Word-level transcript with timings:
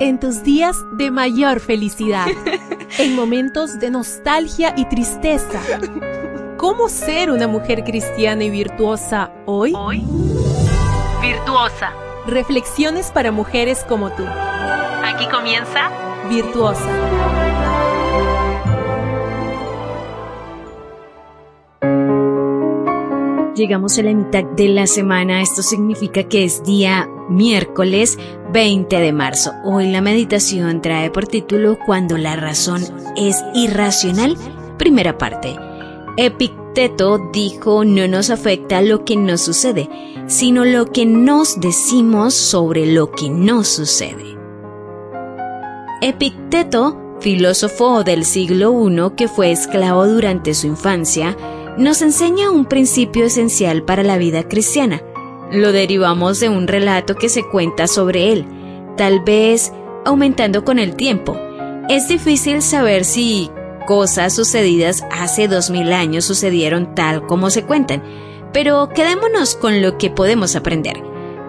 En 0.00 0.18
tus 0.18 0.42
días 0.42 0.78
de 0.92 1.10
mayor 1.10 1.60
felicidad, 1.60 2.26
en 2.98 3.14
momentos 3.14 3.78
de 3.78 3.90
nostalgia 3.90 4.72
y 4.74 4.86
tristeza. 4.86 5.60
¿Cómo 6.56 6.88
ser 6.88 7.30
una 7.30 7.46
mujer 7.46 7.84
cristiana 7.84 8.44
y 8.44 8.48
virtuosa 8.48 9.30
hoy? 9.44 9.74
Hoy, 9.76 10.02
virtuosa. 11.20 11.92
Reflexiones 12.26 13.10
para 13.10 13.30
mujeres 13.30 13.84
como 13.86 14.10
tú. 14.12 14.24
Aquí 14.24 15.28
comienza 15.28 15.90
Virtuosa. 16.30 16.88
Llegamos 23.54 23.98
a 23.98 24.02
la 24.02 24.14
mitad 24.14 24.44
de 24.44 24.68
la 24.68 24.86
semana, 24.86 25.42
esto 25.42 25.60
significa 25.60 26.22
que 26.22 26.44
es 26.44 26.64
día 26.64 27.06
miércoles 27.28 28.18
20 28.52 28.98
de 28.98 29.12
marzo. 29.12 29.52
Hoy 29.62 29.90
la 29.90 30.00
meditación 30.00 30.82
trae 30.82 31.10
por 31.10 31.26
título 31.26 31.78
Cuando 31.86 32.18
la 32.18 32.34
razón 32.36 32.82
es 33.16 33.44
irracional, 33.54 34.36
primera 34.76 35.18
parte. 35.18 35.56
Epicteto 36.16 37.30
dijo 37.32 37.84
no 37.84 38.08
nos 38.08 38.30
afecta 38.30 38.82
lo 38.82 39.04
que 39.04 39.16
nos 39.16 39.42
sucede, 39.42 39.88
sino 40.26 40.64
lo 40.64 40.86
que 40.86 41.06
nos 41.06 41.60
decimos 41.60 42.34
sobre 42.34 42.86
lo 42.86 43.12
que 43.12 43.30
no 43.30 43.62
sucede. 43.62 44.36
Epicteto, 46.02 47.16
filósofo 47.20 48.02
del 48.02 48.24
siglo 48.24 48.72
I 48.88 49.14
que 49.16 49.28
fue 49.28 49.52
esclavo 49.52 50.06
durante 50.06 50.54
su 50.54 50.66
infancia, 50.66 51.36
nos 51.78 52.02
enseña 52.02 52.50
un 52.50 52.64
principio 52.64 53.26
esencial 53.26 53.84
para 53.84 54.02
la 54.02 54.18
vida 54.18 54.42
cristiana. 54.48 55.02
Lo 55.52 55.72
derivamos 55.72 56.38
de 56.38 56.48
un 56.48 56.68
relato 56.68 57.16
que 57.16 57.28
se 57.28 57.42
cuenta 57.42 57.88
sobre 57.88 58.32
él, 58.32 58.46
tal 58.96 59.20
vez 59.20 59.72
aumentando 60.04 60.64
con 60.64 60.78
el 60.78 60.94
tiempo. 60.94 61.36
Es 61.88 62.06
difícil 62.06 62.62
saber 62.62 63.04
si 63.04 63.50
cosas 63.86 64.32
sucedidas 64.32 65.04
hace 65.10 65.48
dos 65.48 65.70
mil 65.70 65.92
años 65.92 66.24
sucedieron 66.24 66.94
tal 66.94 67.26
como 67.26 67.50
se 67.50 67.64
cuentan, 67.64 68.02
pero 68.52 68.88
quedémonos 68.90 69.56
con 69.56 69.82
lo 69.82 69.98
que 69.98 70.10
podemos 70.10 70.54
aprender. 70.54 71.02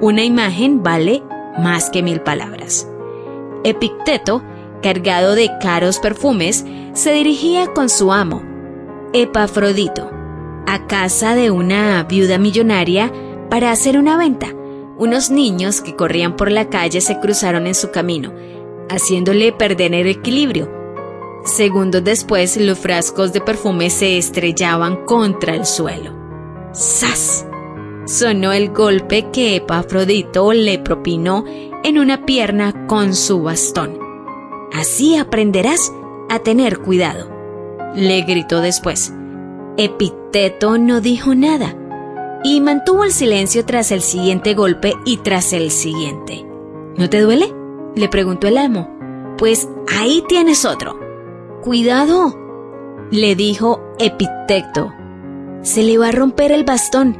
Una 0.00 0.24
imagen 0.24 0.82
vale 0.82 1.22
más 1.56 1.88
que 1.90 2.02
mil 2.02 2.20
palabras. 2.20 2.88
Epicteto, 3.62 4.42
cargado 4.82 5.36
de 5.36 5.50
caros 5.60 6.00
perfumes, 6.00 6.64
se 6.94 7.12
dirigía 7.12 7.72
con 7.72 7.88
su 7.88 8.12
amo, 8.12 8.42
Epafrodito, 9.12 10.10
a 10.66 10.86
casa 10.88 11.36
de 11.36 11.52
una 11.52 12.02
viuda 12.02 12.38
millonaria 12.38 13.12
para 13.54 13.70
hacer 13.70 13.96
una 13.96 14.16
venta. 14.16 14.48
Unos 14.98 15.30
niños 15.30 15.80
que 15.80 15.94
corrían 15.94 16.34
por 16.34 16.50
la 16.50 16.70
calle 16.70 17.00
se 17.00 17.20
cruzaron 17.20 17.68
en 17.68 17.76
su 17.76 17.92
camino, 17.92 18.32
haciéndole 18.90 19.52
perder 19.52 19.94
el 19.94 20.08
equilibrio. 20.08 20.68
Segundos 21.44 22.02
después, 22.02 22.56
los 22.56 22.76
frascos 22.76 23.32
de 23.32 23.40
perfume 23.40 23.90
se 23.90 24.18
estrellaban 24.18 25.04
contra 25.04 25.54
el 25.54 25.66
suelo. 25.66 26.10
¡Sas! 26.72 27.46
Sonó 28.06 28.50
el 28.50 28.70
golpe 28.70 29.30
que 29.30 29.54
Epafrodito 29.54 30.52
le 30.52 30.80
propinó 30.80 31.44
en 31.84 32.00
una 32.00 32.26
pierna 32.26 32.88
con 32.88 33.14
su 33.14 33.40
bastón. 33.40 34.00
Así 34.72 35.16
aprenderás 35.16 35.92
a 36.28 36.40
tener 36.40 36.80
cuidado 36.80 37.30
le 37.94 38.22
gritó 38.22 38.60
después. 38.60 39.12
Epicteto 39.76 40.76
no 40.76 41.00
dijo 41.00 41.36
nada 41.36 41.76
y 42.44 42.60
mantuvo 42.60 43.02
el 43.02 43.10
silencio 43.10 43.64
tras 43.64 43.90
el 43.90 44.02
siguiente 44.02 44.54
golpe 44.54 44.92
y 45.04 45.16
tras 45.16 45.52
el 45.54 45.70
siguiente. 45.70 46.46
¿No 46.96 47.10
te 47.10 47.20
duele? 47.20 47.52
le 47.96 48.08
preguntó 48.08 48.46
el 48.46 48.58
amo. 48.58 48.88
Pues 49.38 49.68
ahí 49.98 50.22
tienes 50.28 50.64
otro. 50.64 50.98
Cuidado, 51.62 52.36
le 53.10 53.34
dijo 53.34 53.80
Epicteto. 53.98 54.92
Se 55.62 55.82
le 55.82 55.96
va 55.96 56.08
a 56.08 56.12
romper 56.12 56.52
el 56.52 56.64
bastón. 56.64 57.16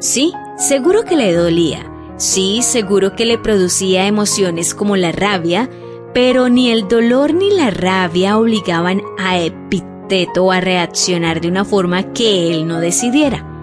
Sí, 0.00 0.32
seguro 0.58 1.04
que 1.04 1.16
le 1.16 1.32
dolía. 1.32 1.90
Sí, 2.16 2.60
seguro 2.62 3.14
que 3.14 3.26
le 3.26 3.38
producía 3.38 4.06
emociones 4.06 4.74
como 4.74 4.96
la 4.96 5.12
rabia, 5.12 5.70
pero 6.12 6.48
ni 6.48 6.70
el 6.70 6.88
dolor 6.88 7.32
ni 7.32 7.50
la 7.50 7.70
rabia 7.70 8.38
obligaban 8.38 9.02
a 9.18 9.38
Epicteto 9.38 10.50
a 10.50 10.60
reaccionar 10.60 11.40
de 11.40 11.48
una 11.48 11.64
forma 11.64 12.12
que 12.12 12.52
él 12.52 12.66
no 12.66 12.80
decidiera. 12.80 13.53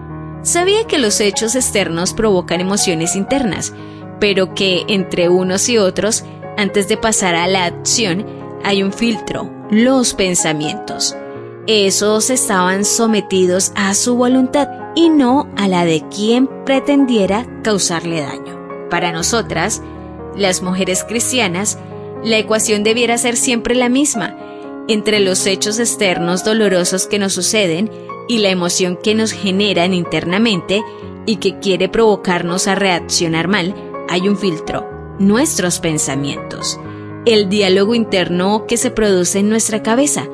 Sabía 0.44 0.86
que 0.88 0.98
los 0.98 1.20
hechos 1.20 1.56
externos 1.56 2.14
provocan 2.14 2.62
emociones 2.62 3.16
internas, 3.16 3.74
pero 4.20 4.56
que 4.56 4.86
entre 4.88 5.30
unos 5.30 5.70
y 5.70 5.78
otros, 5.78 6.24
antes 6.58 6.88
de 6.88 6.98
pasar 6.98 7.36
a 7.36 7.48
la 7.48 7.66
acción, 7.66 8.26
hay 8.64 8.82
un 8.82 8.92
filtro, 8.92 9.52
los 9.70 10.14
pensamientos. 10.14 11.16
Esos 11.68 12.32
estaban 12.32 12.86
sometidos 12.86 13.72
a 13.76 13.94
su 13.94 14.16
voluntad 14.16 14.68
y 14.96 15.10
no 15.10 15.48
a 15.58 15.68
la 15.68 15.86
de 15.86 16.04
quien 16.10 16.48
pretendiera 16.66 17.46
causarle 17.64 18.22
daño. 18.22 18.90
Para 18.90 19.12
nosotras, 19.12 19.82
las 20.36 20.64
mujeres 20.64 21.04
cristianas, 21.04 21.78
la 22.24 22.38
ecuación 22.38 22.84
debiera 22.84 23.18
ser 23.20 23.38
siempre 23.38 23.76
la 23.76 23.90
misma, 23.90 24.36
entre 24.88 25.20
los 25.20 25.46
hechos 25.46 25.80
externos 25.80 26.44
dolorosos 26.44 27.06
que 27.06 27.20
nos 27.20 27.34
suceden 27.34 27.92
y 28.28 28.40
la 28.40 28.50
emoción 28.50 28.98
que 29.02 29.16
nos 29.16 29.32
generan 29.32 29.94
internamente 29.94 30.84
y 31.26 31.38
que 31.38 31.60
quiere 31.60 31.90
provocarnos 31.90 32.68
a 32.68 32.76
reaccionar 32.76 33.48
mal, 33.48 33.76
hay 34.10 34.28
un 34.28 34.38
filtro, 34.38 34.86
nuestros 35.20 35.80
pensamientos, 35.80 36.80
el 37.26 37.50
diálogo 37.50 37.96
interno 37.96 38.66
que 38.68 38.78
se 38.78 38.92
produce 38.92 39.40
en 39.40 39.50
nuestra 39.50 39.84
cabeza. 39.84 40.28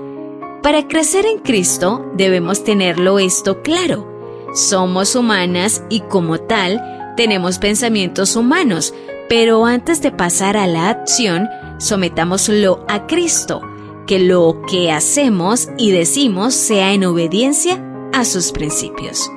Para 0.63 0.87
crecer 0.87 1.25
en 1.25 1.39
Cristo 1.39 2.05
debemos 2.15 2.63
tenerlo 2.63 3.19
esto 3.19 3.61
claro. 3.61 4.07
Somos 4.53 5.15
humanas 5.15 5.83
y 5.89 6.01
como 6.01 6.39
tal 6.39 7.13
tenemos 7.15 7.59
pensamientos 7.59 8.35
humanos, 8.35 8.93
pero 9.29 9.65
antes 9.65 10.01
de 10.01 10.11
pasar 10.11 10.55
a 10.55 10.67
la 10.67 10.89
acción, 10.89 11.49
sometámoslo 11.79 12.85
a 12.87 13.07
Cristo 13.07 13.61
que 14.07 14.19
lo 14.19 14.61
que 14.67 14.91
hacemos 14.91 15.69
y 15.77 15.91
decimos 15.91 16.55
sea 16.55 16.93
en 16.93 17.03
obediencia 17.03 17.83
a 18.13 18.25
sus 18.25 18.51
principios. 18.51 19.29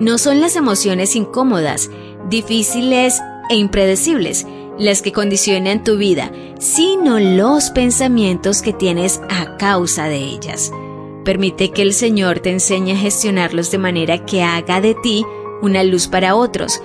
No 0.00 0.18
son 0.18 0.40
las 0.40 0.56
emociones 0.56 1.14
incómodas, 1.14 1.90
difíciles 2.28 3.20
e 3.50 3.56
impredecibles 3.56 4.46
las 4.78 5.02
que 5.02 5.12
condicionan 5.12 5.82
tu 5.82 5.96
vida, 5.96 6.30
sino 6.58 7.18
los 7.18 7.70
pensamientos 7.70 8.62
que 8.62 8.72
tienes 8.72 9.20
a 9.28 9.56
causa 9.56 10.08
de 10.08 10.18
ellas. 10.18 10.70
Permite 11.24 11.70
que 11.70 11.82
el 11.82 11.92
Señor 11.92 12.40
te 12.40 12.50
enseñe 12.50 12.92
a 12.92 12.96
gestionarlos 12.96 13.70
de 13.70 13.78
manera 13.78 14.24
que 14.24 14.42
haga 14.42 14.80
de 14.80 14.94
ti 14.94 15.26
una 15.60 15.82
luz 15.82 16.06
para 16.06 16.36
otros, 16.36 16.80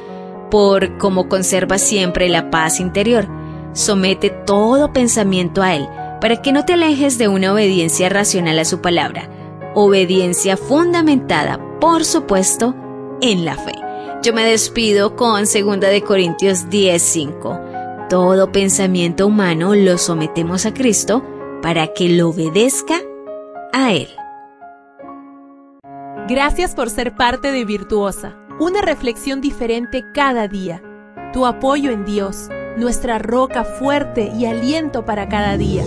por 0.50 0.97
como 0.97 1.29
conserva 1.29 1.78
siempre 1.78 2.29
la 2.29 2.50
paz 2.50 2.79
interior. 2.79 3.28
Somete 3.73 4.29
todo 4.29 4.91
pensamiento 4.91 5.61
a 5.61 5.75
Él, 5.75 5.88
para 6.23 6.41
que 6.41 6.53
no 6.53 6.63
te 6.63 6.72
alejes 6.72 7.17
de 7.17 7.28
una 7.28 7.51
obediencia 7.51 8.07
racional 8.07 8.57
a 8.57 8.63
su 8.63 8.79
palabra, 8.79 9.29
obediencia 9.75 10.56
fundamentada, 10.56 11.59
por 11.81 12.06
supuesto, 12.06 12.73
en 13.19 13.44
la 13.44 13.57
fe. 13.57 13.73
Yo 14.22 14.31
me 14.31 14.45
despido 14.45 15.17
con 15.17 15.44
2 15.44 15.81
de 15.81 16.01
Corintios 16.01 16.69
10:5. 16.69 18.07
Todo 18.09 18.53
pensamiento 18.53 19.28
humano 19.28 19.75
lo 19.75 19.97
sometemos 19.97 20.66
a 20.66 20.73
Cristo 20.73 21.25
para 21.61 21.88
que 21.88 22.07
lo 22.07 22.29
obedezca 22.29 23.01
a 23.73 23.91
Él. 23.91 24.07
Gracias 26.29 26.73
por 26.73 26.90
ser 26.90 27.16
parte 27.16 27.51
de 27.51 27.66
Virtuosa, 27.66 28.38
una 28.61 28.79
reflexión 28.79 29.41
diferente 29.41 30.05
cada 30.13 30.47
día. 30.47 30.81
Tu 31.34 31.45
apoyo 31.45 31.91
en 31.91 32.05
Dios 32.05 32.47
nuestra 32.78 33.19
roca 33.19 33.63
fuerte 33.63 34.31
y 34.35 34.45
aliento 34.45 35.05
para 35.05 35.29
cada 35.29 35.58
día, 35.58 35.84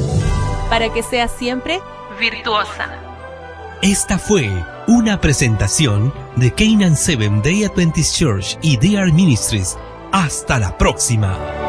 para 0.68 0.92
que 0.92 1.02
seas 1.02 1.30
siempre 1.30 1.80
virtuosa. 2.18 2.88
Esta 3.82 4.18
fue 4.18 4.50
una 4.86 5.20
presentación 5.20 6.12
de 6.36 6.52
Canaan 6.52 6.96
Seven 6.96 7.42
Day 7.42 7.64
Adventist 7.64 8.16
Church 8.16 8.58
y 8.62 8.76
DR 8.76 9.12
Ministries. 9.12 9.76
Hasta 10.12 10.58
la 10.58 10.76
próxima. 10.78 11.65